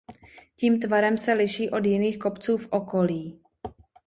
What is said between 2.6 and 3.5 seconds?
okolí.